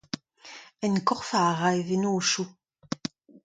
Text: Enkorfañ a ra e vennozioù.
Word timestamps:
Enkorfañ 0.85 1.45
a 1.51 1.53
ra 1.59 1.69
e 1.79 1.81
vennozioù. 1.87 2.47